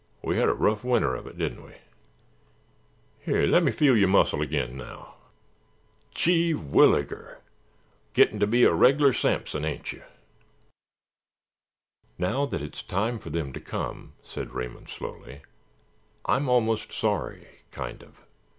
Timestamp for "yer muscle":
3.95-4.41